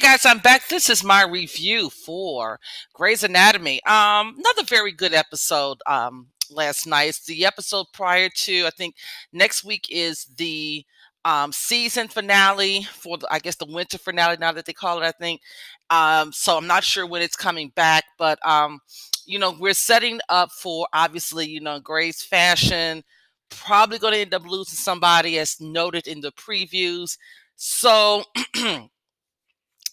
[0.00, 0.66] guys, I'm back.
[0.68, 2.58] This is my review for
[2.94, 3.82] Grey's Anatomy.
[3.84, 7.10] Um, another very good episode um last night.
[7.10, 8.94] It's the episode prior to I think
[9.30, 10.86] next week is the
[11.26, 15.06] um season finale for the, I guess the winter finale now that they call it,
[15.06, 15.42] I think.
[15.90, 18.80] Um, so I'm not sure when it's coming back, but um,
[19.26, 23.04] you know, we're setting up for obviously, you know, Grey's fashion,
[23.50, 27.18] probably gonna end up losing somebody as noted in the previews.
[27.56, 28.24] So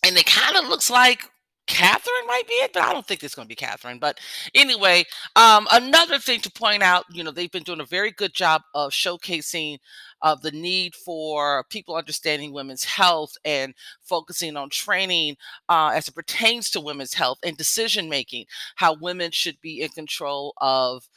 [0.04, 1.30] and it kind of looks like
[1.68, 4.00] Catherine might be it, but I don't think it's going to be Catherine.
[4.00, 4.20] But
[4.56, 5.04] anyway,
[5.36, 8.62] um, another thing to point out, you know, they've been doing a very good job
[8.74, 9.78] of showcasing
[10.22, 15.36] of the need for people understanding women's health and focusing on training
[15.68, 18.46] uh, as it pertains to women's health and decision making,
[18.78, 21.08] how women should be in control of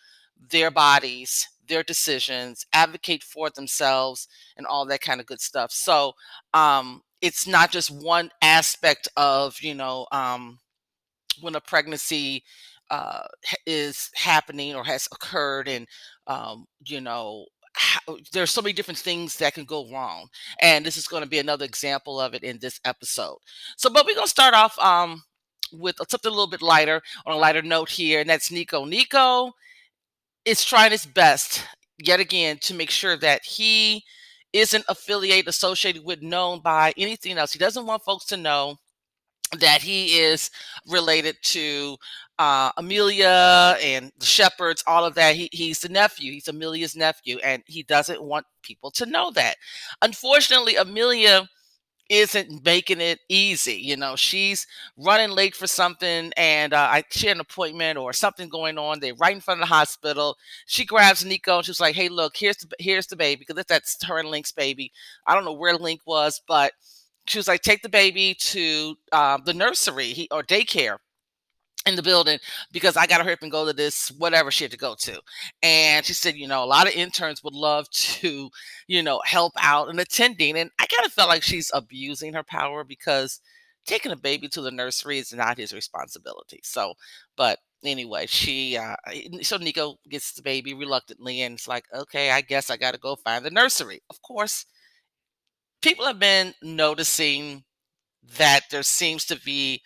[0.51, 5.71] their bodies, their decisions, advocate for themselves, and all that kind of good stuff.
[5.71, 6.15] So,
[6.55, 10.59] um, it's not just one aspect of you know um,
[11.41, 12.43] when a pregnancy
[12.91, 13.23] uh,
[13.67, 15.87] is happening or has occurred and
[16.27, 20.27] um, you know how, there's so many different things that can go wrong
[20.61, 23.39] and this is going to be another example of it in this episode.
[23.77, 25.23] So but we're going to start off um,
[25.73, 28.85] with something a little bit lighter on a lighter note here and that's nico.
[28.85, 29.53] Nico
[30.45, 31.65] is trying his best
[31.99, 34.03] yet again to make sure that he
[34.53, 37.53] isn't affiliated, associated with, known by anything else.
[37.53, 38.77] He doesn't want folks to know
[39.59, 40.51] that he is
[40.87, 41.97] related to
[42.39, 45.35] uh, Amelia and the Shepherds, all of that.
[45.35, 46.33] He, he's the nephew.
[46.33, 49.57] He's Amelia's nephew, and he doesn't want people to know that.
[50.03, 51.49] Unfortunately, Amelia
[52.11, 53.75] isn't making it easy.
[53.77, 54.67] You know, she's
[54.99, 59.01] running late for something, and uh, I she had an appointment or something going on.
[59.01, 60.37] They're right in front of the hospital.
[60.67, 64.03] She grabs Nico and she's like, "Hey, look, here's the here's the baby because that's
[64.05, 64.93] her and Link's baby.
[65.27, 66.73] I don't know where Link was, but."
[67.27, 70.97] She was like, take the baby to uh, the nursery he, or daycare
[71.87, 72.39] in the building
[72.73, 74.95] because I got to hurry up and go to this whatever she had to go
[74.97, 75.21] to.
[75.63, 78.51] And she said, you know, a lot of interns would love to,
[78.87, 80.59] you know, help out and attending.
[80.59, 83.41] And I kind of felt like she's abusing her power because
[83.87, 86.61] taking a baby to the nursery is not his responsibility.
[86.63, 86.95] So,
[87.37, 88.97] but anyway, she uh
[89.43, 93.01] so Nico gets the baby reluctantly and it's like, okay, I guess I got to
[93.01, 94.03] go find the nursery.
[94.11, 94.67] Of course,
[95.83, 97.65] people have been noticing
[98.39, 99.83] that there seems to be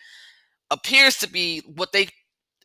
[0.71, 2.09] appears to be what they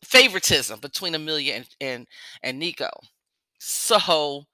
[0.03, 2.07] favoritism between Amelia and and,
[2.43, 2.89] and Nico.
[3.59, 4.45] So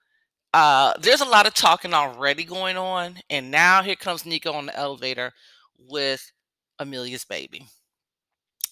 [0.53, 4.67] uh, there's a lot of talking already going on, and now here comes Nico on
[4.67, 5.33] the elevator
[5.77, 6.31] with
[6.79, 7.67] Amelia's baby.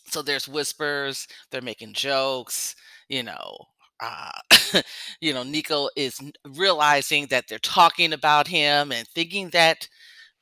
[0.08, 2.76] So there's whispers, they're making jokes,
[3.10, 3.58] you know.
[4.00, 4.32] Uh,
[5.22, 6.20] you know, Nico is
[6.56, 9.88] realizing that they're talking about him and thinking that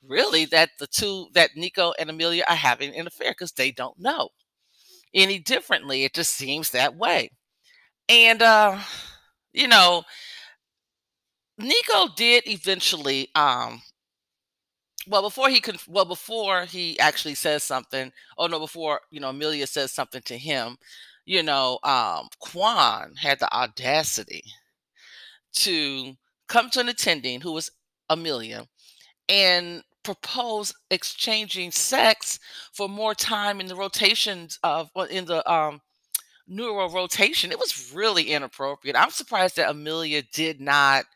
[0.08, 3.98] really that the two that Nico and Amelia are having an affair because they don't
[3.98, 4.30] know
[5.14, 6.04] any differently.
[6.04, 7.30] It just seems that way.
[8.08, 8.78] And uh,
[9.52, 10.04] you know,
[11.58, 13.82] Nico did eventually um
[15.06, 19.28] well before he could well before he actually says something oh no before you know
[19.30, 20.76] amelia says something to him
[21.26, 24.42] you know um Kwan had the audacity
[25.54, 26.14] to
[26.48, 27.70] come to an attending who was
[28.10, 28.66] amelia
[29.28, 32.38] and propose exchanging sex
[32.72, 35.80] for more time in the rotations of in the um
[36.48, 37.52] neural rotation.
[37.52, 38.96] It was really inappropriate.
[38.96, 41.06] I'm surprised that amelia did not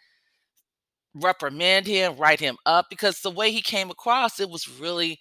[1.15, 5.19] reprimand him write him up because the way he came across it was really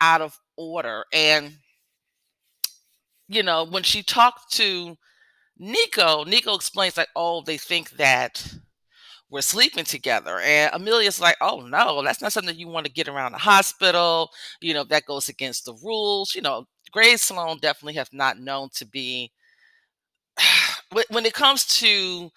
[0.00, 1.04] out of order.
[1.12, 1.52] And
[3.28, 4.96] you know when she talked to
[5.58, 8.54] nico nico explains like oh they think that
[9.30, 10.38] we're sleeping together.
[10.40, 14.30] And Amelia's like, oh no, that's not something you want to get around the hospital.
[14.60, 16.34] You know, that goes against the rules.
[16.34, 19.32] You know, Grace Sloan definitely have not known to be
[21.10, 22.30] when it comes to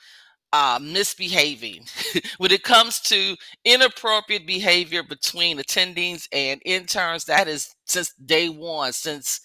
[0.54, 1.86] uh, misbehaving,
[2.38, 3.36] when it comes to
[3.66, 9.42] inappropriate behavior between attendings and interns, that is since day one, since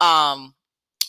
[0.00, 0.54] um,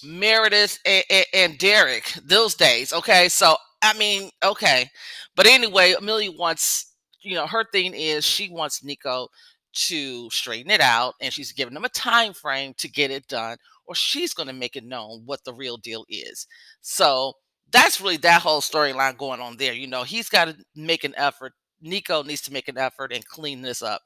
[0.03, 2.93] Meredith and, and, and Derek, those days.
[2.93, 4.89] Okay, so I mean, okay.
[5.35, 9.27] But anyway, Amelia wants, you know, her thing is she wants Nico
[9.73, 13.57] to straighten it out and she's giving him a time frame to get it done
[13.85, 16.45] or she's going to make it known what the real deal is.
[16.81, 17.33] So
[17.71, 19.73] that's really that whole storyline going on there.
[19.73, 21.53] You know, he's got to make an effort.
[21.81, 24.01] Nico needs to make an effort and clean this up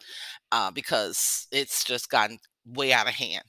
[0.51, 3.43] uh, because it's just gotten way out of hand.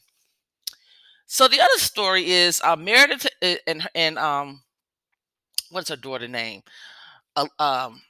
[1.26, 4.62] So the other story is uh, Meredith eh, and and um
[5.70, 6.62] what's her daughter name?
[7.34, 8.02] Uh, um,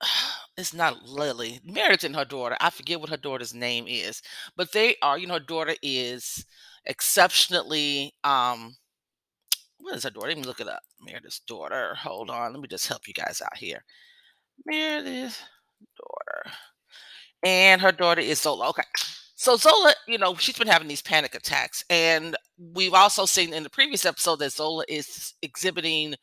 [0.56, 1.60] it's not Lily.
[1.64, 2.56] Meredith and her daughter.
[2.60, 4.22] I forget what her daughter's name is,
[4.56, 5.18] but they are.
[5.18, 6.44] You know, her daughter is
[6.84, 8.14] exceptionally.
[8.24, 8.76] Um,
[9.78, 10.28] what is her daughter?
[10.28, 10.82] Let me look it up.
[11.00, 11.94] Meredith's daughter.
[11.96, 12.52] Hold on.
[12.52, 13.84] Let me just help you guys out here.
[14.66, 15.42] Meredith's
[15.96, 16.56] daughter,
[17.42, 18.68] and her daughter is Zola.
[18.70, 18.82] Okay.
[19.34, 23.64] So Zola, you know, she's been having these panic attacks, and we've also seen in
[23.64, 26.14] the previous episode that Zola is exhibiting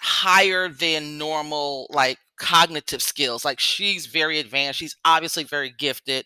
[0.00, 6.24] higher than normal like cognitive skills like she's very advanced she's obviously very gifted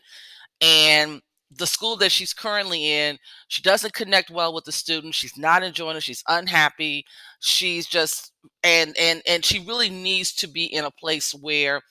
[0.60, 1.20] and
[1.58, 5.62] the school that she's currently in she doesn't connect well with the students she's not
[5.62, 7.04] enjoying it she's unhappy
[7.40, 8.32] she's just
[8.62, 11.82] and and and she really needs to be in a place where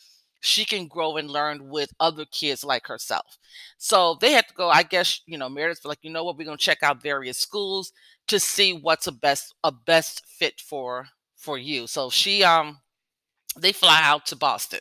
[0.42, 3.38] she can grow and learn with other kids like herself.
[3.78, 6.38] So they had to go i guess you know meredith's like you know what?
[6.38, 7.92] We're to check out various schools
[8.28, 11.08] to see what's a best a best fit for
[11.42, 11.88] for you.
[11.88, 12.80] So she um
[13.60, 14.80] they fly out to Boston.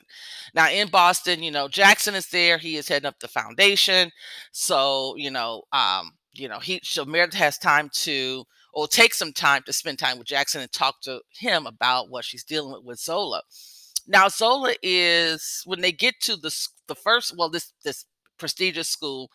[0.54, 2.58] Now in Boston, you know, Jackson is there.
[2.58, 4.10] He is heading up the foundation.
[4.52, 9.32] So, you know, um, you know, he so Meredith has time to or take some
[9.32, 12.84] time to spend time with Jackson and talk to him about what she's dealing with
[12.84, 13.42] with Zola.
[14.06, 16.54] Now Zola is when they get to the
[16.86, 18.04] the first well this this
[18.38, 19.30] prestigious school,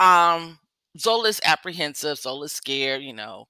[0.00, 0.58] um
[0.98, 3.46] Zola is apprehensive, Zola is scared, you know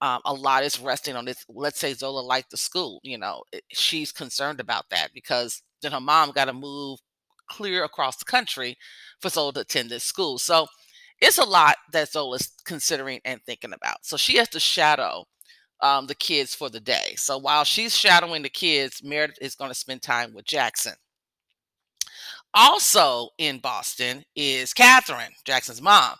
[0.00, 1.44] um, a lot is resting on this.
[1.48, 3.42] Let's say Zola liked the school, you know,
[3.72, 6.98] she's concerned about that because then her mom got to move
[7.48, 8.76] clear across the country
[9.20, 10.38] for Zola to attend this school.
[10.38, 10.66] So
[11.20, 14.04] it's a lot that Zola's considering and thinking about.
[14.04, 15.24] So she has to shadow
[15.80, 17.14] um, the kids for the day.
[17.16, 20.94] So while she's shadowing the kids, Meredith is going to spend time with Jackson.
[22.54, 26.14] Also in Boston is Catherine, Jackson's mom.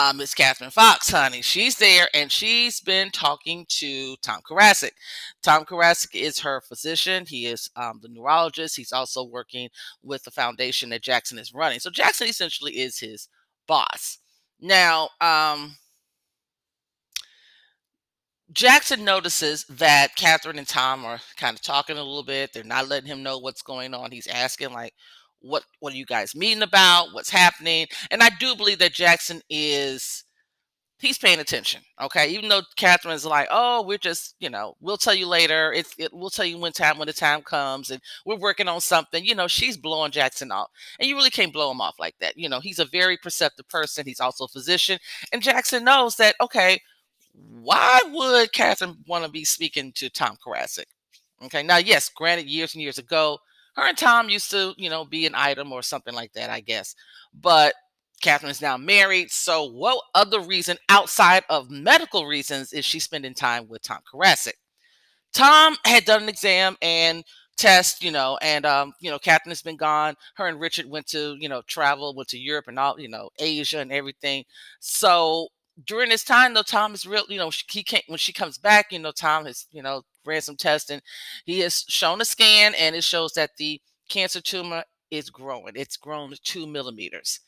[0.00, 1.42] Uh, Miss Catherine Fox, honey.
[1.42, 4.92] She's there and she's been talking to Tom Koracick.
[5.42, 7.24] Tom Koracick is her physician.
[7.26, 8.76] He is um, the neurologist.
[8.76, 9.68] He's also working
[10.04, 11.80] with the foundation that Jackson is running.
[11.80, 13.28] So Jackson essentially is his
[13.66, 14.18] boss.
[14.60, 15.74] Now, um,
[18.52, 22.52] Jackson notices that Catherine and Tom are kind of talking a little bit.
[22.52, 24.12] They're not letting him know what's going on.
[24.12, 24.94] He's asking, like,
[25.40, 27.08] what what are you guys meeting about?
[27.12, 27.86] What's happening?
[28.10, 30.24] And i do believe that jackson is
[31.00, 32.28] he's paying attention okay?
[32.30, 35.72] Even though catherine's like oh we're just you know we'll tell you later.
[35.72, 38.80] It's it, we'll tell you when time when the time comes and we're working on
[38.80, 39.24] something.
[39.24, 40.70] You know she's blowing jackson off.
[40.98, 42.36] And you really can't blow him off like that.
[42.36, 44.06] You know he's a very perceptive person.
[44.06, 44.98] He's also a physician.
[45.32, 46.80] And jackson knows that okay
[47.60, 50.86] why would catherine want to be speaking to tom koracick
[51.42, 53.38] okay now yes granted years and years ago
[53.78, 56.60] her and Tom used to, you know, be an item or something like that, I
[56.60, 56.94] guess.
[57.32, 57.74] But
[58.20, 59.30] Catherine is now married.
[59.30, 64.54] So, what other reason outside of medical reasons is she spending time with Tom Koracick?
[65.32, 67.22] Tom had done an exam and
[67.56, 70.14] test, you know, and um, you know, Catherine has been gone.
[70.34, 73.30] Her and Richard went to, you know, travel, went to Europe and all, you know,
[73.38, 74.44] Asia and everything.
[74.80, 75.48] So
[75.86, 78.86] during this time, though, Tom is real, you know, he can't when she comes back,
[78.90, 81.02] you know, Tom has, you know, ran some tests and
[81.46, 85.72] he has shown a scan and it shows that the cancer tumor is growing.
[85.76, 87.40] It's grown to two millimeters.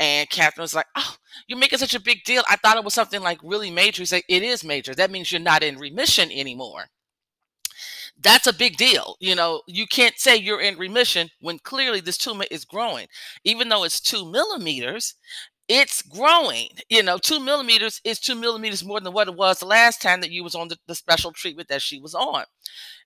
[0.00, 1.16] And Catherine was like, Oh,
[1.46, 2.42] you're making such a big deal.
[2.48, 4.02] I thought it was something like really major.
[4.02, 4.94] He's like, It is major.
[4.94, 6.86] That means you're not in remission anymore.
[8.20, 9.16] That's a big deal.
[9.20, 13.06] You know, you can't say you're in remission when clearly this tumor is growing.
[13.44, 15.14] Even though it's two millimeters,
[15.68, 16.68] it's growing.
[16.88, 20.20] You know, two millimeters is two millimeters more than what it was the last time
[20.20, 22.44] that you was on the, the special treatment that she was on.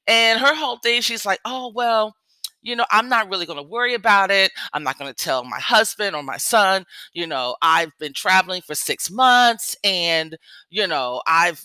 [0.07, 2.15] And her whole thing, she's like, oh, well,
[2.63, 4.51] you know, I'm not really going to worry about it.
[4.73, 8.63] I'm not going to tell my husband or my son, you know, I've been traveling
[8.63, 10.37] for six months and,
[10.71, 11.65] you know, I've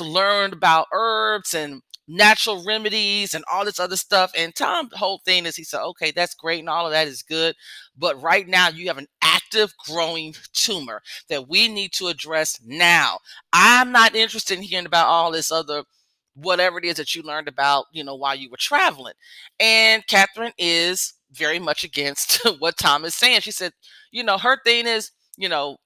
[0.00, 4.32] learned about herbs and natural remedies and all this other stuff.
[4.36, 7.08] And Tom, the whole thing is he said, okay, that's great and all of that
[7.08, 7.54] is good.
[7.96, 13.18] But right now you have an active growing tumor that we need to address now.
[13.52, 15.84] I'm not interested in hearing about all this other
[16.36, 19.14] whatever it is that you learned about, you know, while you were traveling.
[19.60, 23.40] And Catherine is very much against what Tom is saying.
[23.40, 23.72] She said,
[24.10, 25.76] you know, her thing is, you know,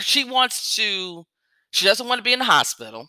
[0.00, 1.24] she wants to,
[1.70, 3.08] she doesn't want to be in the hospital.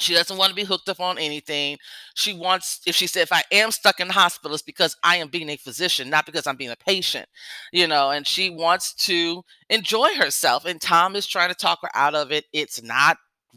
[0.00, 1.76] She doesn't want to be hooked up on anything.
[2.14, 5.16] She wants, if she said, if I am stuck in the hospital, it's because I
[5.16, 7.26] am being a physician, not because I'm being a patient,
[7.72, 10.64] you know, and she wants to enjoy herself.
[10.64, 12.44] And Tom is trying to talk her out of it.
[12.52, 13.16] It's not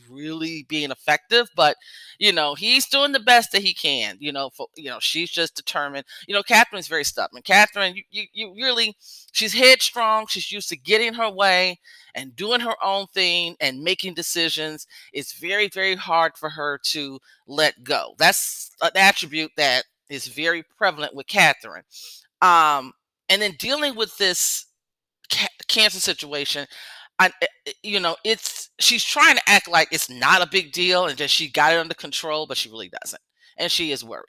[0.09, 1.75] really being effective but
[2.17, 5.29] you know he's doing the best that he can you know for you know she's
[5.29, 7.41] just determined you know catherine's very stubborn.
[7.41, 8.95] Catherine you, you, you really
[9.31, 11.79] she's headstrong she's used to getting her way
[12.15, 14.87] and doing her own thing and making decisions.
[15.13, 18.15] It's very very hard for her to let go.
[18.17, 21.83] That's an attribute that is very prevalent with catherine.
[22.41, 22.93] Um,
[23.29, 24.65] and then dealing with this
[25.31, 26.67] ca- cancer situation,
[27.19, 30.71] I, eh, eh, you know, it's she's trying to act like it's not a big
[30.71, 33.21] deal and that she got it under control, but she really doesn't,
[33.57, 34.25] and she is worried.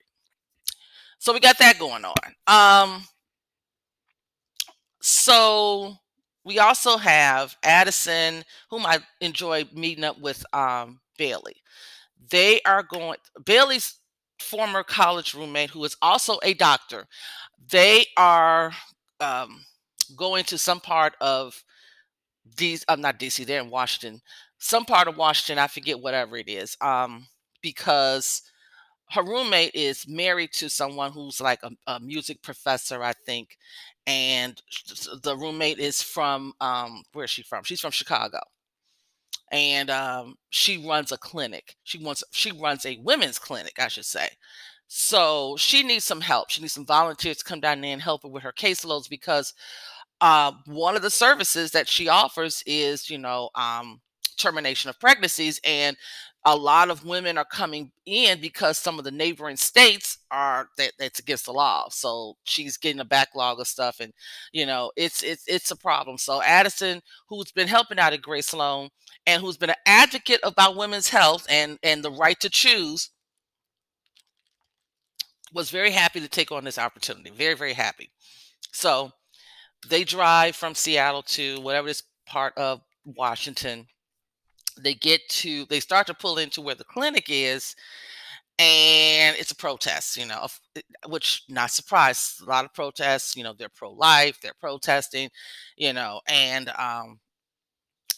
[1.18, 2.14] So we got that going on.
[2.46, 3.04] Um,
[5.00, 5.96] so
[6.44, 11.56] we also have Addison, whom I enjoy meeting up with um, Bailey.
[12.30, 13.98] They are going, Bailey's
[14.40, 17.06] former college roommate, who is also a doctor,
[17.70, 18.72] they are
[19.20, 19.64] um,
[20.16, 21.62] going to some part of
[22.56, 24.20] these, I'm not DC, they're in Washington,
[24.58, 27.26] some part of Washington, I forget whatever it is, um,
[27.62, 28.42] because
[29.10, 33.56] her roommate is married to someone who's like a, a music professor, I think,
[34.06, 34.60] and
[35.22, 37.64] the roommate is from um, where's she from?
[37.64, 38.40] She's from Chicago,
[39.50, 41.76] and um, she runs a clinic.
[41.84, 44.28] She wants she runs a women's clinic, I should say.
[44.88, 46.50] So she needs some help.
[46.50, 49.54] She needs some volunteers to come down there and help her with her caseloads because
[50.22, 54.00] uh, one of the services that she offers is, you know, um,
[54.38, 55.96] termination of pregnancies, and
[56.44, 60.92] a lot of women are coming in because some of the neighboring states are that
[60.98, 61.88] that's against the law.
[61.90, 64.12] So she's getting a backlog of stuff, and
[64.52, 66.18] you know it's it's it's a problem.
[66.18, 68.90] So Addison, who's been helping out at Grace Sloan
[69.26, 73.10] and who's been an advocate about women's health and and the right to choose,
[75.52, 77.30] was very happy to take on this opportunity.
[77.30, 78.12] Very very happy.
[78.72, 79.10] So
[79.88, 83.86] they drive from Seattle to whatever this part of Washington.
[84.78, 87.76] They get to they start to pull into where the clinic is
[88.58, 90.46] and it's a protest you know
[91.08, 95.30] which not surprised a lot of protests you know they're pro-life they're protesting
[95.76, 97.18] you know and um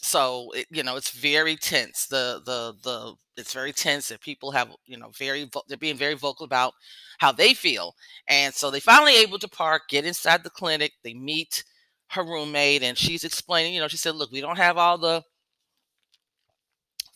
[0.05, 4.51] so it, you know it's very tense the the the it's very tense and people
[4.51, 6.73] have you know very they're being very vocal about
[7.19, 7.95] how they feel
[8.27, 11.63] and so they finally able to park get inside the clinic they meet
[12.09, 15.23] her roommate and she's explaining you know she said look we don't have all the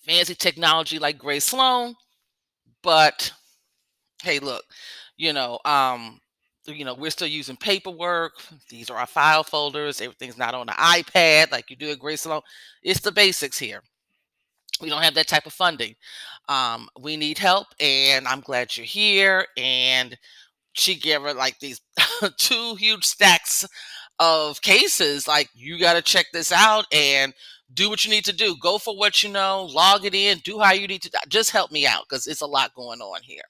[0.05, 1.95] fancy technology like Grace Sloan,
[2.83, 3.31] but
[4.23, 4.63] hey, look,
[5.17, 6.19] you know, um,
[6.65, 8.33] you know, we're still using paperwork.
[8.69, 10.01] These are our file folders.
[10.01, 12.41] Everything's not on the iPad like you do at Grace Sloan.
[12.83, 13.81] It's the basics here.
[14.81, 15.95] We don't have that type of funding.
[16.47, 19.45] Um, we need help, and I'm glad you're here.
[19.57, 20.17] And
[20.73, 21.81] she gave her like these
[22.37, 23.67] two huge stacks
[24.19, 25.27] of cases.
[25.27, 26.85] Like, you got to check this out.
[26.93, 27.33] And
[27.73, 28.55] do what you need to do.
[28.61, 31.11] Go for what you know, log it in, do how you need to.
[31.27, 33.43] Just help me out because it's a lot going on here.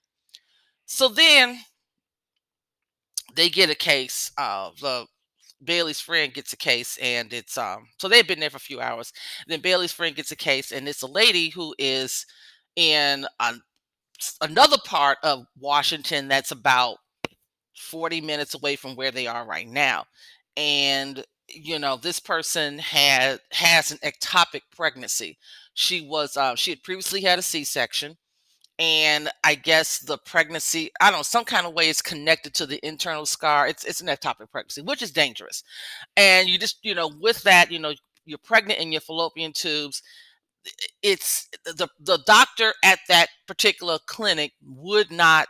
[0.85, 1.59] So then
[3.39, 4.31] they get a case.
[4.37, 5.05] Uh, the
[5.63, 7.87] Bailey's friend gets a case, and it's um.
[7.99, 9.13] So they've been there for a few hours.
[9.47, 12.25] Then Bailey's friend gets a case, and it's a lady who is
[12.75, 13.53] in a,
[14.41, 16.97] another part of Washington that's about
[17.77, 20.05] 40 minutes away from where they are right now.
[20.57, 25.37] And you know this person had has an ectopic pregnancy
[25.73, 28.17] she was uh, she had previously had a c-section
[28.79, 32.65] and i guess the pregnancy i don't know some kind of way is connected to
[32.65, 35.63] the internal scar it's it's an ectopic pregnancy which is dangerous
[36.17, 37.93] and you just you know with that you know
[38.25, 40.01] you're pregnant in your fallopian tubes
[41.03, 45.47] it's the the doctor at that particular clinic would not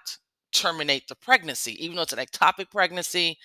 [0.52, 3.38] terminate the pregnancy even though it's an ectopic pregnancy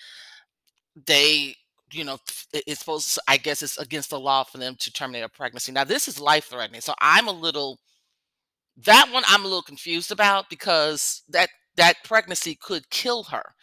[1.05, 1.55] they
[1.91, 2.17] you know,
[2.51, 5.71] it's supposed to, I guess it's against the law for them to terminate a pregnancy.
[5.71, 6.81] Now, this is life threatening.
[6.81, 7.79] So I'm a little,
[8.77, 13.53] that one I'm a little confused about because that, that pregnancy could kill her.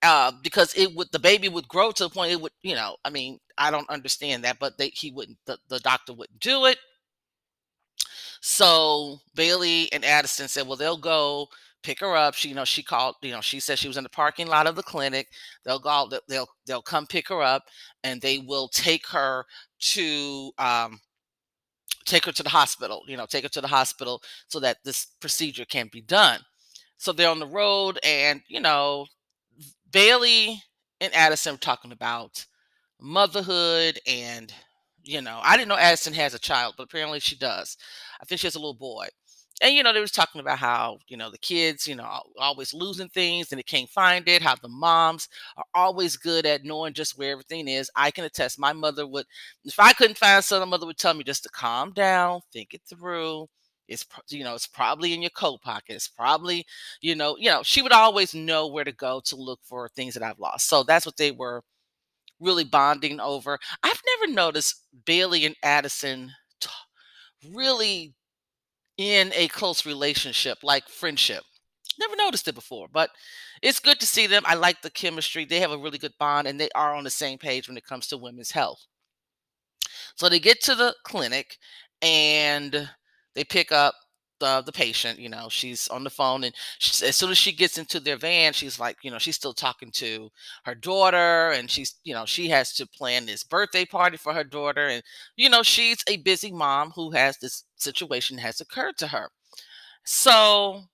[0.00, 2.96] Uh, because it would, the baby would grow to the point it would, you know,
[3.04, 6.66] I mean, I don't understand that, but they, he wouldn't, the, the doctor wouldn't do
[6.66, 6.78] it.
[8.40, 11.48] So Bailey and Addison said, well, they'll go
[11.82, 12.34] pick her up.
[12.34, 14.66] She, you know, she called, you know, she said she was in the parking lot
[14.66, 15.28] of the clinic.
[15.64, 17.64] They'll go, they'll, they'll come pick her up
[18.04, 19.44] and they will take her
[19.80, 21.00] to, um,
[22.04, 25.06] take her to the hospital, you know, take her to the hospital so that this
[25.20, 26.40] procedure can be done.
[26.96, 29.06] So they're on the road and, you know,
[29.90, 30.62] Bailey
[31.00, 32.44] and Addison were talking about
[33.00, 34.52] motherhood and,
[35.02, 37.76] you know, I didn't know Addison has a child, but apparently she does.
[38.20, 39.06] I think she has a little boy
[39.60, 42.72] and you know they was talking about how you know the kids you know always
[42.74, 46.92] losing things and they can't find it how the moms are always good at knowing
[46.94, 47.90] just where everything is.
[47.96, 49.26] I can attest my mother would
[49.64, 52.82] if i couldn't find something mother would tell me just to calm down think it
[52.88, 53.46] through.
[53.88, 56.66] It's you know it's probably in your coat pocket it's probably
[57.00, 60.14] you know you know she would always know where to go to look for things
[60.14, 60.68] that i've lost.
[60.68, 61.62] So that's what they were
[62.40, 63.58] really bonding over.
[63.82, 66.68] I've never noticed bailey and addison t-
[67.54, 68.14] really
[68.98, 71.44] in a close relationship like friendship
[71.98, 73.10] never noticed it before, but
[73.62, 74.42] it's good to see them.
[74.46, 75.44] I like the chemistry.
[75.44, 77.84] They have a really good bond and they are on the same page when it
[77.84, 78.84] comes to women's health.
[80.16, 81.58] So they get to the clinic
[82.02, 82.88] and
[83.34, 83.94] they pick up
[84.40, 85.18] the the patient.
[85.18, 88.16] You know, she's on the phone, and she, as soon as she gets into their
[88.16, 90.30] van, she's like, you know, she's still talking to
[90.64, 94.44] her daughter, and she's, you know, she has to plan this birthday party for her
[94.44, 95.02] daughter, and
[95.36, 99.30] you know, she's a busy mom who has this situation has occurred to her.
[100.04, 100.84] So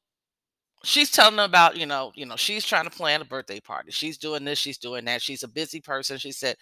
[0.85, 3.91] she's telling them about you know you know she's trying to plan a birthday party
[3.91, 6.57] she's doing this she's doing that she's a busy person she said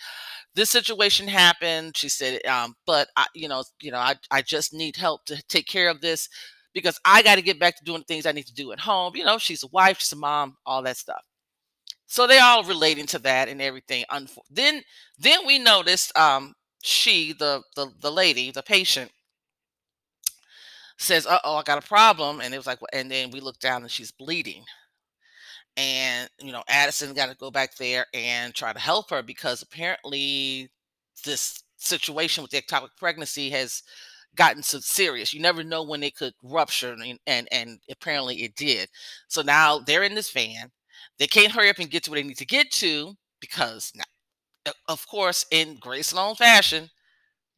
[0.55, 4.75] this situation happened she said um but i you know you know i, I just
[4.75, 6.29] need help to take care of this
[6.75, 9.15] because i got to get back to doing things i need to do at home
[9.17, 11.23] you know she's a wife she's a mom all that stuff.
[12.07, 14.05] So they all relating to that and everything
[14.51, 14.83] then
[15.19, 19.11] then we noticed um she the the, the lady the patient
[20.99, 23.59] says, "Uh oh, I got a problem," and it was like, and then we look
[23.59, 24.65] down and she's bleeding,
[25.77, 29.63] and you know, Addison got to go back there and try to help her because
[29.63, 30.71] apparently
[31.25, 33.83] this situation with the ectopic pregnancy has
[34.37, 35.33] gotten so serious.
[35.35, 38.89] You never know when it could rupture, and and, and apparently it did.
[39.29, 40.71] So now they're in this van.
[41.19, 44.05] They can't hurry up and get to where they need to get to because now,
[44.89, 46.91] of course, in Grey Sloan fashion,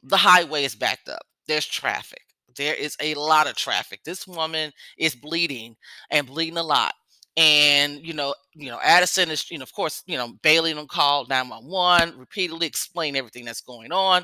[0.03, 1.23] the highway is backed up.
[1.47, 2.21] There's traffic.
[2.55, 4.01] There is a lot of traffic.
[4.05, 5.75] This woman is bleeding
[6.11, 6.93] and bleeding a lot.
[7.37, 10.87] And you know, you know, Addison is, you know, of course, you know, Bailey and
[10.87, 14.23] call 911, repeatedly explain everything that's going on.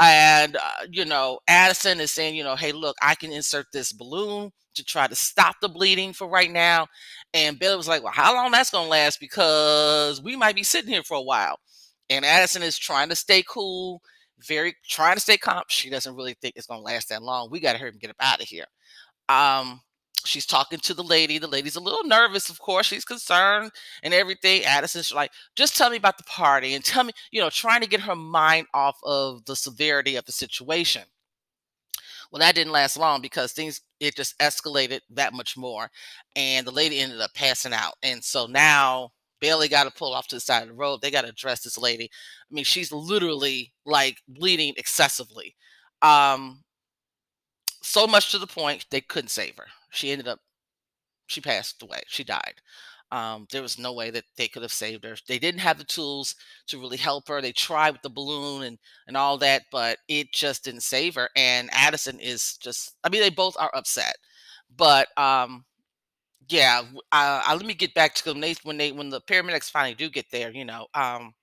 [0.00, 3.92] And uh, you know, Addison is saying, you know, hey, look, I can insert this
[3.92, 6.86] balloon to try to stop the bleeding for right now.
[7.34, 9.20] And Bailey was like, well, how long that's gonna last?
[9.20, 11.56] Because we might be sitting here for a while.
[12.08, 14.02] And Addison is trying to stay cool
[14.46, 15.62] very trying to stay calm.
[15.68, 17.48] She doesn't really think it's gonna last that long.
[17.50, 18.64] We gotta hurry and get up out of here.
[19.28, 19.80] Um,
[20.24, 21.38] she's talking to the lady.
[21.38, 22.86] The lady's a little nervous, of course.
[22.86, 23.70] She's concerned
[24.02, 24.64] and everything.
[24.64, 27.88] Addison's like, just tell me about the party and tell me, you know, trying to
[27.88, 31.02] get her mind off of the severity of the situation.
[32.30, 35.90] Well, that didn't last long because things it just escalated that much more,
[36.36, 37.94] and the lady ended up passing out.
[38.02, 41.00] And so now Bailey got to pull off to the side of the road.
[41.02, 42.04] They got to address this lady.
[42.04, 45.56] I mean, she's literally like bleeding excessively.
[46.02, 46.62] Um,
[47.82, 49.66] so much to the point they couldn't save her.
[49.90, 50.40] She ended up,
[51.26, 52.02] she passed away.
[52.08, 52.54] She died.
[53.12, 55.16] Um, there was no way that they could have saved her.
[55.26, 56.36] They didn't have the tools
[56.68, 57.40] to really help her.
[57.42, 61.28] They tried with the balloon and and all that, but it just didn't save her.
[61.36, 64.16] And Addison is just, I mean, they both are upset,
[64.76, 65.64] but um,
[66.48, 68.40] yeah, uh, uh, let me get back to them.
[68.40, 71.34] They, when they when the paramedics finally do get there, you know, um,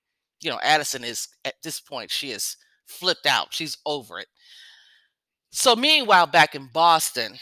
[0.42, 2.56] you know, Addison is at this point she is
[2.86, 3.48] flipped out.
[3.52, 4.28] She's over it.
[5.50, 7.38] So meanwhile, back in Boston,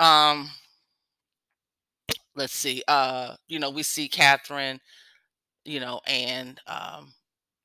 [0.00, 0.50] um,
[2.36, 4.80] let's see, uh, you know, we see Catherine,
[5.64, 7.12] you know, and um,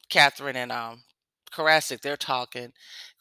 [0.09, 1.03] Catherine and um,
[1.53, 2.71] Koracick, they're talking.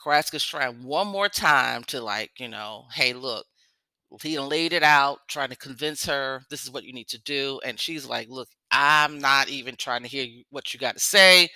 [0.04, 3.46] Koracick trying one more time to like, you know, hey, look,
[4.22, 7.60] he laid it out, trying to convince her this is what you need to do.
[7.64, 11.48] And she's like, Look, I'm not even trying to hear what you got to say.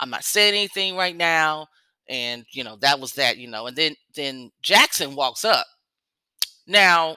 [0.00, 1.68] I'm not saying anything right now.
[2.08, 3.66] And you know, that was that, you know.
[3.66, 5.66] And then then Jackson walks up.
[6.66, 7.16] Now,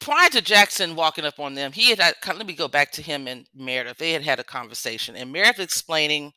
[0.00, 3.02] prior to Jackson walking up on them, he had, had let me go back to
[3.02, 3.98] him and Meredith.
[3.98, 6.32] They had had a conversation, and Meredith explaining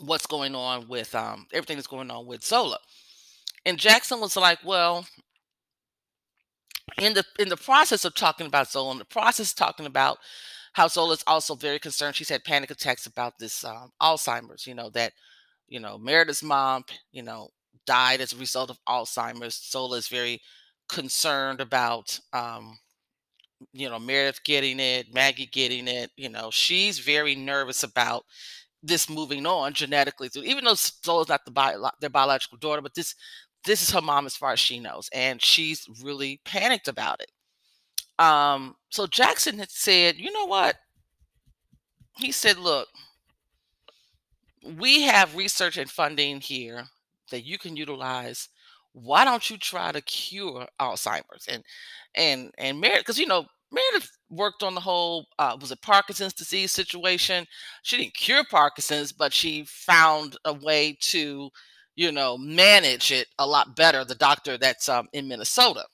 [0.00, 2.78] what's going on with um everything that's going on with Zola.
[3.66, 5.06] And Jackson was like, "Well,
[6.98, 10.18] in the in the process of talking about Zola, in the process talking about
[10.74, 12.16] how Zola is also very concerned.
[12.16, 14.66] She's had panic attacks about this um, Alzheimer's.
[14.66, 15.12] You know that
[15.68, 17.50] you know Meredith's mom, you know,
[17.86, 19.60] died as a result of Alzheimer's.
[19.70, 20.40] Zola is very
[20.88, 22.78] concerned about um,
[23.72, 26.10] you know Meredith getting it, Maggie getting it.
[26.16, 28.24] You know, she's very nervous about
[28.82, 33.14] this moving on genetically even though Zola's not the bio, their biological daughter, but this
[33.64, 37.30] this is her mom as far as she knows and she's really panicked about it
[38.24, 40.76] um so jackson had said you know what
[42.16, 42.88] he said look
[44.62, 46.86] we have research and funding here
[47.34, 48.48] that you can utilize
[48.92, 51.62] why don't you try to cure alzheimer's and
[52.14, 56.32] and and meredith because you know meredith worked on the whole uh, was it parkinson's
[56.32, 57.44] disease situation
[57.82, 61.50] she didn't cure parkinson's but she found a way to
[61.96, 65.84] you know, manage it a lot better, the doctor that's um, in Minnesota.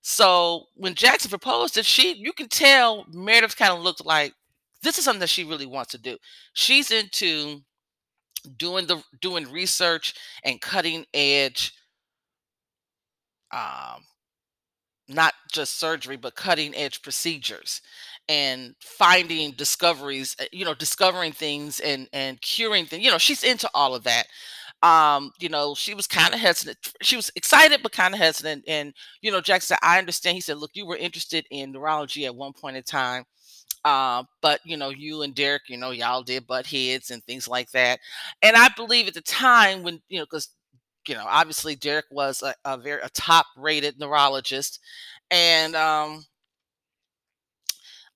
[0.00, 4.32] So when Jackson proposed it, she you can tell Meredith kind of looked like
[4.82, 6.16] this is something that she really wants to do.
[6.54, 7.60] She's into
[8.40, 11.72] doing the doing research and cutting edge
[13.52, 14.04] um,
[15.08, 17.80] not just surgery, but cutting edge procedures
[18.28, 23.02] and finding discoveries, uh, you know, discovering things and and curing things.
[23.04, 24.26] You know, she's into all of that.
[24.82, 26.78] Um, you know, she was kind of hesitant.
[27.02, 28.64] She was excited but kind of hesitant.
[28.68, 32.26] And you know, Jack said, "I understand." He said, "Look, you were interested in neurology
[32.26, 33.24] at one point in time."
[33.88, 37.48] Uh, but you know, you and Derek, you know, y'all did butt heads and things
[37.48, 38.00] like that.
[38.42, 40.50] And I believe at the time when you know, because
[41.08, 44.80] you know, obviously Derek was a, a very a top rated neurologist,
[45.30, 46.26] and um,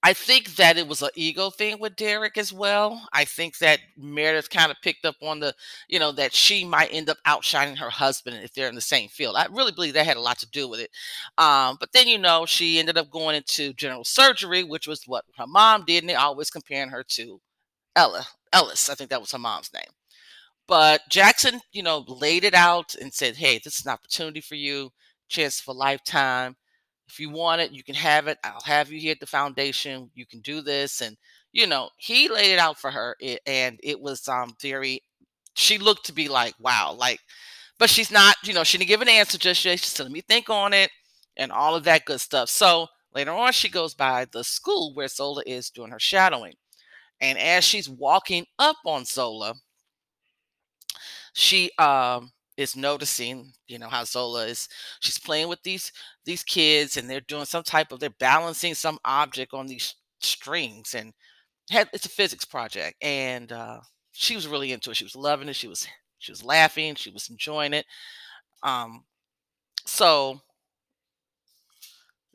[0.04, 3.06] I think that it was an ego thing with Derek as well.
[3.12, 5.54] I think that Meredith kind of picked up on the,
[5.88, 9.08] you know, that she might end up outshining her husband if they're in the same
[9.08, 9.36] field.
[9.36, 10.90] I really believe that had a lot to do with it.
[11.38, 15.24] Um, but then, you know, she ended up going into general surgery, which was what
[15.36, 17.40] her mom did, and they always comparing her to
[17.96, 18.90] Ella Ellis.
[18.90, 19.84] I think that was her mom's name.
[20.68, 24.54] But Jackson, you know, laid it out and said, "Hey, this is an opportunity for
[24.56, 24.92] you,
[25.28, 26.56] chance for lifetime."
[27.12, 28.38] If you want it, you can have it.
[28.42, 30.10] I'll have you here at the foundation.
[30.14, 31.02] You can do this.
[31.02, 31.16] And,
[31.52, 33.16] you know, he laid it out for her.
[33.20, 35.02] It, and it was um very,
[35.54, 37.20] she looked to be like, wow, like,
[37.78, 39.78] but she's not, you know, she didn't give an answer just yet.
[39.80, 40.90] She said, let me think on it
[41.36, 42.48] and all of that good stuff.
[42.48, 46.54] So later on, she goes by the school where Zola is doing her shadowing.
[47.20, 49.54] And as she's walking up on Zola,
[51.34, 54.68] she um is noticing, you know, how Zola is
[55.00, 55.92] she's playing with these
[56.24, 60.94] these kids and they're doing some type of they're balancing some object on these strings
[60.94, 61.12] and
[61.70, 63.80] had, it's a physics project and uh
[64.12, 64.96] she was really into it.
[64.96, 65.56] She was loving it.
[65.56, 65.86] She was
[66.18, 67.86] she was laughing, she was enjoying it.
[68.62, 69.04] Um
[69.86, 70.40] so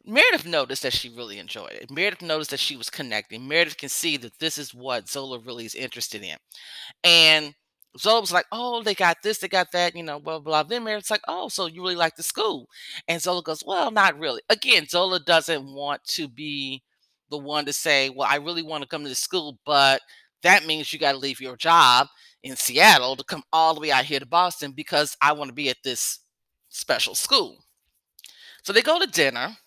[0.06, 1.92] Meredith noticed that she really enjoyed it.
[1.92, 3.46] Meredith noticed that she was connecting.
[3.48, 6.38] Meredith can see that this is what Zola really is interested in.
[7.04, 7.54] And
[7.98, 10.84] Zola was like, "Oh, they got this, they got that, you know, blah blah." Then
[10.84, 12.70] Meredith's like, "Oh, so you really like the school?"
[13.08, 16.84] And Zola goes, "Well, not really." Again, Zola doesn't want to be
[17.30, 20.02] the one to say, "Well, I really want to come to the school, but
[20.44, 22.08] that means you got to leave your job
[22.44, 25.54] in Seattle to come all the way out here to Boston because I want to
[25.54, 26.20] be at this
[26.70, 27.64] special school."
[28.64, 29.58] So they go to dinner,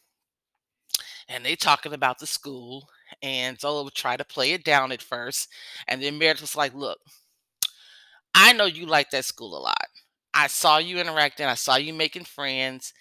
[1.28, 2.88] and they talking about the school,
[3.22, 5.48] and Zola would try to play it down at first,
[5.88, 6.98] and then Meredith was like, "Look."
[8.34, 9.86] I know you like that school a lot.
[10.32, 12.92] I saw you interacting, I saw you making friends,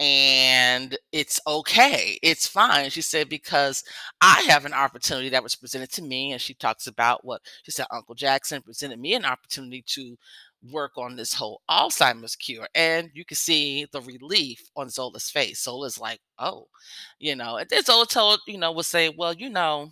[0.00, 2.18] and it's okay.
[2.22, 2.90] It's fine.
[2.90, 3.84] She said, because
[4.20, 6.32] I have an opportunity that was presented to me.
[6.32, 10.16] And she talks about what she said Uncle Jackson presented me an opportunity to
[10.72, 12.66] work on this whole Alzheimer's cure.
[12.74, 15.62] And you can see the relief on Zola's face.
[15.62, 16.66] Zola's like, oh,
[17.20, 19.90] you know, and then Zola told, you know, was say, well, you know,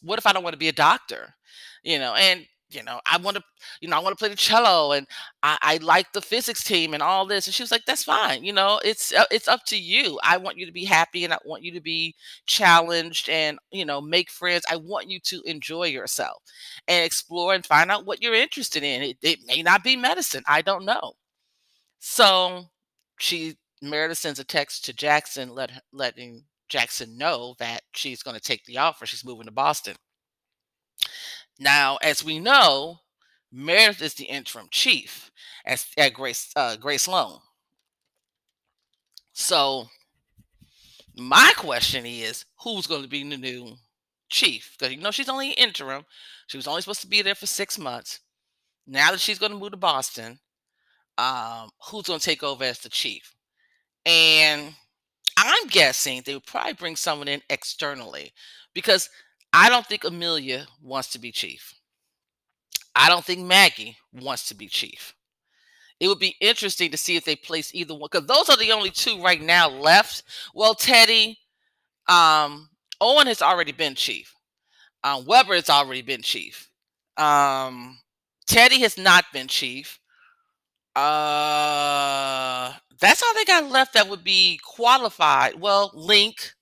[0.00, 1.34] what if I don't want to be a doctor?
[1.82, 3.42] You know, and you know, I want to,
[3.80, 5.06] you know, I want to play the cello and
[5.42, 7.46] I, I like the physics team and all this.
[7.46, 8.42] And she was like, that's fine.
[8.42, 10.18] You know, it's, uh, it's up to you.
[10.24, 12.14] I want you to be happy and I want you to be
[12.46, 14.64] challenged and, you know, make friends.
[14.70, 16.42] I want you to enjoy yourself
[16.88, 19.02] and explore and find out what you're interested in.
[19.02, 20.42] It, it may not be medicine.
[20.48, 21.12] I don't know.
[22.00, 22.64] So
[23.18, 28.42] she, Meredith sends a text to Jackson, let, letting Jackson know that she's going to
[28.42, 29.06] take the offer.
[29.06, 29.94] She's moving to Boston.
[31.58, 33.00] Now, as we know,
[33.52, 35.30] Meredith is the interim chief
[35.64, 37.38] as, at Grace uh, Grace Sloan.
[39.32, 39.88] So,
[41.16, 43.76] my question is, who's going to be the new
[44.28, 44.76] chief?
[44.78, 46.04] Because you know she's only interim.
[46.46, 48.20] She was only supposed to be there for six months.
[48.86, 50.38] Now that she's going to move to Boston,
[51.18, 53.34] um, who's going to take over as the chief?
[54.04, 54.74] And
[55.36, 58.32] I'm guessing they would probably bring someone in externally
[58.74, 59.10] because
[59.58, 61.74] I don't think Amelia wants to be chief.
[62.94, 65.14] I don't think Maggie wants to be chief.
[65.98, 68.72] It would be interesting to see if they place either one because those are the
[68.72, 70.24] only two right now left.
[70.54, 71.38] Well, Teddy,
[72.06, 72.68] um,
[73.00, 74.34] Owen has already been chief.
[75.02, 76.70] Um, Weber has already been chief.
[77.16, 77.98] Um,
[78.46, 79.98] Teddy has not been chief.
[80.94, 85.54] Uh, that's all they got left that would be qualified.
[85.58, 86.52] Well, Link,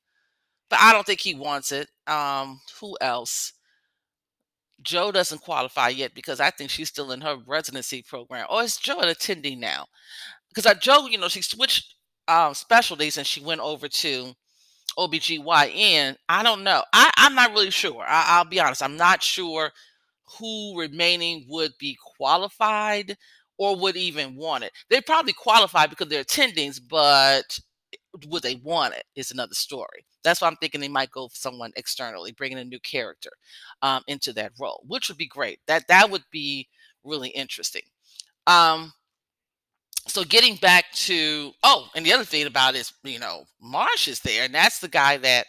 [0.70, 1.88] but I don't think he wants it.
[2.06, 3.52] Um, who else?
[4.82, 8.46] Jo doesn't qualify yet because I think she's still in her residency program.
[8.50, 9.86] Or is Jo attending now?
[10.48, 11.94] Because uh, Jo, you know, she switched
[12.28, 14.34] um, specialties and she went over to
[14.98, 16.16] OBGYN.
[16.28, 16.84] I don't know.
[16.92, 18.04] I, I'm not really sure.
[18.06, 18.82] I, I'll be honest.
[18.82, 19.72] I'm not sure
[20.38, 23.16] who remaining would be qualified
[23.58, 24.72] or would even want it.
[24.90, 27.58] They probably qualify because they're attendings, but
[28.28, 30.06] would they want it is another story.
[30.22, 33.30] That's why I'm thinking they might go for someone externally, bringing a new character
[33.82, 35.58] um, into that role, which would be great.
[35.66, 36.68] That that would be
[37.04, 37.82] really interesting.
[38.46, 38.92] Um,
[40.06, 44.20] so getting back to oh, and the other thing about is, you know, Marsh is
[44.20, 45.46] there, and that's the guy that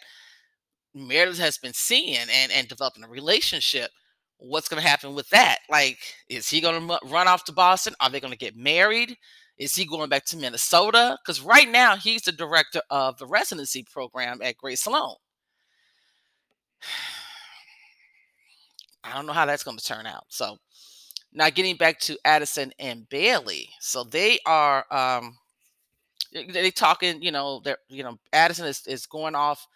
[0.94, 3.90] Meredith has been seeing and and developing a relationship.
[4.38, 5.58] What's going to happen with that?
[5.70, 5.98] Like,
[6.28, 7.94] is he going to run off to Boston?
[8.00, 9.16] Are they going to get married?
[9.58, 11.18] Is he going back to Minnesota?
[11.22, 15.14] Because right now he's the director of the residency program at Grace Sloan.
[19.04, 20.24] I don't know how that's going to turn out.
[20.28, 20.58] So
[21.32, 23.68] now getting back to Addison and Bailey.
[23.80, 25.38] So they are um
[26.32, 29.66] they talking, you know, they're you know, Addison is, is going off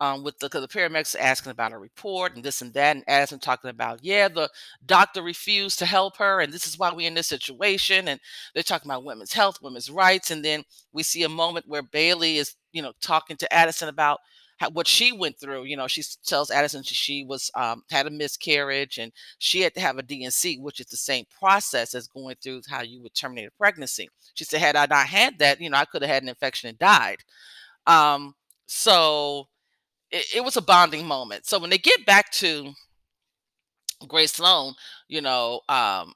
[0.00, 3.38] um, with the the paramedics asking about a report and this and that, and Addison
[3.38, 4.48] talking about, yeah, the
[4.86, 8.08] doctor refused to help her, and this is why we're in this situation.
[8.08, 8.18] And
[8.54, 12.38] they're talking about women's health, women's rights, and then we see a moment where Bailey
[12.38, 14.18] is, you know, talking to Addison about
[14.60, 15.64] how, what she went through.
[15.64, 19.74] You know, she tells Addison she, she was um, had a miscarriage and she had
[19.74, 23.14] to have a D&C, which is the same process as going through how you would
[23.14, 24.08] terminate a pregnancy.
[24.34, 26.68] She said, had I not had that, you know, I could have had an infection
[26.68, 27.18] and died.
[27.86, 28.34] Um,
[28.66, 29.48] so
[30.10, 31.46] it, it was a bonding moment.
[31.46, 32.72] So when they get back to
[34.06, 34.74] Grey Sloan,
[35.08, 36.14] you know, um,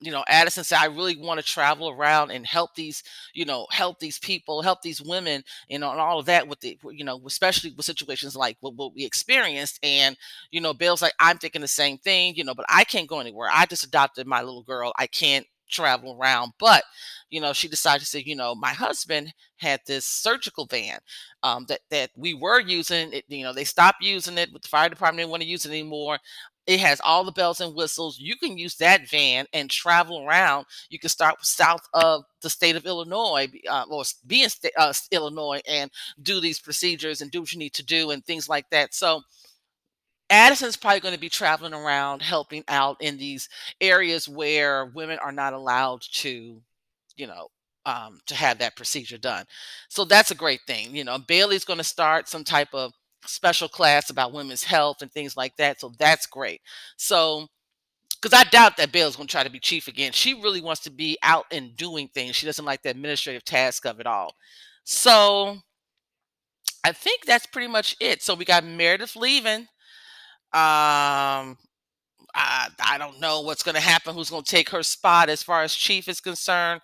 [0.00, 3.02] you know, Addison said, I really want to travel around and help these,
[3.32, 6.60] you know, help these people, help these women, you know, and all of that with
[6.60, 9.78] the, you know, especially with situations like what, what we experienced.
[9.82, 10.16] And,
[10.50, 13.20] you know, Bill's like, I'm thinking the same thing, you know, but I can't go
[13.20, 13.48] anywhere.
[13.50, 14.92] I just adopted my little girl.
[14.98, 16.52] I can't travel around.
[16.58, 16.84] But,
[17.30, 20.98] you know, she decided to say, you know, my husband had this surgical van
[21.42, 23.12] um, that that we were using.
[23.12, 25.64] It, you know, they stopped using it with the fire department didn't want to use
[25.64, 26.18] it anymore.
[26.66, 28.18] It has all the bells and whistles.
[28.18, 30.64] You can use that van and travel around.
[30.88, 34.92] You can start south of the state of Illinois, uh, or be in st- uh,
[35.10, 35.90] Illinois, and
[36.22, 38.94] do these procedures and do what you need to do and things like that.
[38.94, 39.20] So
[40.30, 43.48] Addison's probably going to be traveling around helping out in these
[43.80, 46.60] areas where women are not allowed to,
[47.16, 47.48] you know,
[47.86, 49.44] um, to have that procedure done.
[49.88, 50.96] So that's a great thing.
[50.96, 52.92] You know, Bailey's going to start some type of
[53.26, 55.80] special class about women's health and things like that.
[55.80, 56.60] So that's great.
[56.96, 57.46] So,
[58.20, 60.12] because I doubt that Bailey's going to try to be chief again.
[60.12, 62.36] She really wants to be out and doing things.
[62.36, 64.34] She doesn't like the administrative task of it all.
[64.84, 65.58] So,
[66.84, 68.22] I think that's pretty much it.
[68.22, 69.68] So we got Meredith leaving.
[70.54, 71.58] Um,
[72.34, 75.42] I, I don't know what's going to happen, who's going to take her spot as
[75.42, 76.80] far as chief is concerned.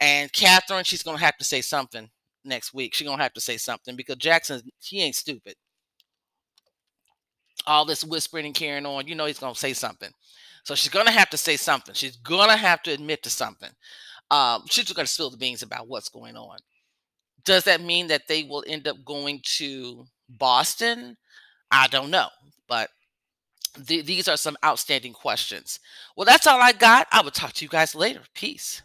[0.00, 2.08] And Catherine, she's going to have to say something
[2.44, 2.94] next week.
[2.94, 5.54] She's going to have to say something because Jackson, he ain't stupid.
[7.66, 10.10] All this whispering and carrying on, you know, he's going to say something.
[10.64, 11.94] So she's going to have to say something.
[11.94, 13.70] She's going to have to admit to something.
[14.30, 16.58] Um, she's going to spill the beans about what's going on.
[17.44, 21.16] Does that mean that they will end up going to Boston?
[21.70, 22.28] I don't know.
[22.68, 22.90] But
[23.84, 25.80] th- these are some outstanding questions.
[26.16, 27.06] Well, that's all I got.
[27.12, 28.22] I will talk to you guys later.
[28.34, 28.82] Peace.